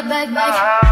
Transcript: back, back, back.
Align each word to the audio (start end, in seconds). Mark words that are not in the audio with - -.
back, 0.00 0.08
back, 0.08 0.32
back. 0.32 0.91